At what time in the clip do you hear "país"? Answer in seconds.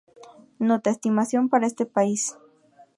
1.85-2.21